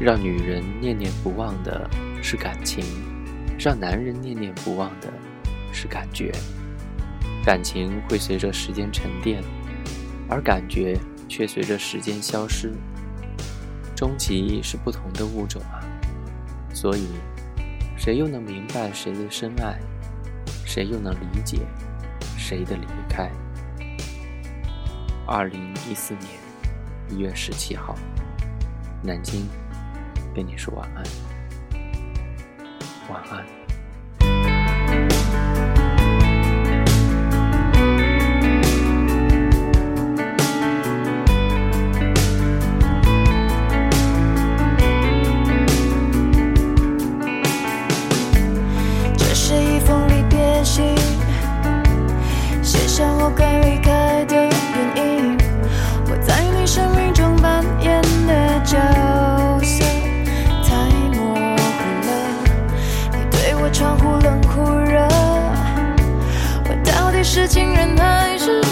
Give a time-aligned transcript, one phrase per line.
[0.00, 1.88] 让女人念念不忘的
[2.22, 2.84] 是感情，
[3.58, 5.12] 让男人念念不忘的
[5.72, 6.32] 是感觉。
[7.44, 9.42] 感情会随着时间沉淀，
[10.28, 10.96] 而感觉
[11.28, 12.72] 却随着时间消失。
[13.96, 15.82] 终极是不同的物种啊，
[16.72, 17.08] 所以
[17.96, 19.80] 谁又能明白谁的深爱？
[20.64, 21.58] 谁又能理解
[22.36, 23.28] 谁的离开？
[25.26, 26.26] 二零一四年
[27.10, 27.96] 一月十七号，
[29.02, 29.44] 南京。
[30.38, 31.04] 跟你说晚安，
[33.10, 33.67] 晚安。
[67.38, 68.67] 是情人还是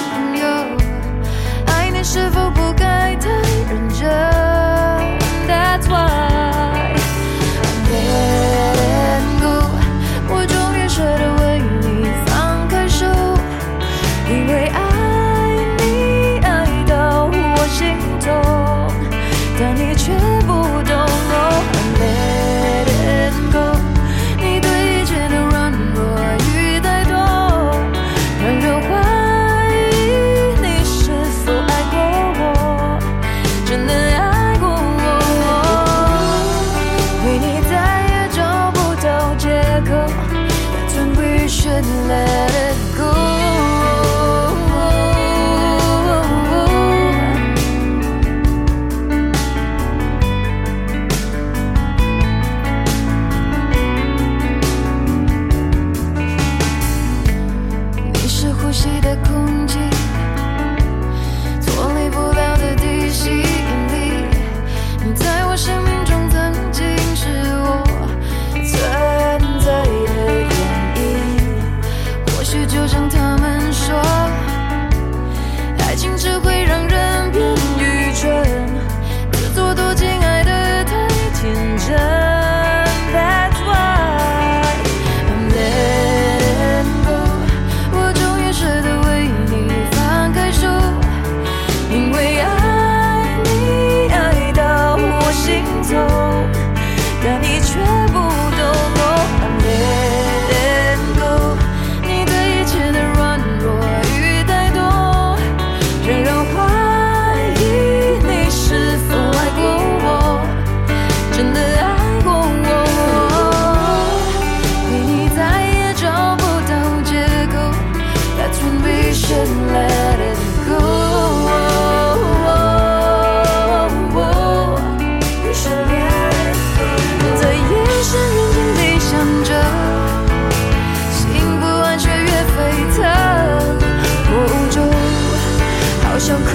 [136.16, 136.48] 我想哭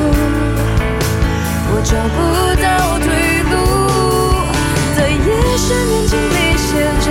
[1.70, 2.18] 我找不
[2.60, 3.06] 到退
[3.46, 3.54] 路
[4.98, 7.08] 在夜深人静里写着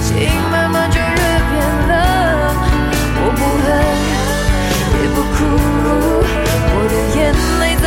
[0.00, 1.04] 心慢慢就越
[1.50, 1.52] 变
[1.88, 1.92] 冷
[3.18, 3.66] 我不恨
[5.02, 5.36] 也不哭
[6.70, 7.84] 我的眼泪在